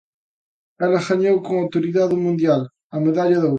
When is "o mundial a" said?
2.17-2.97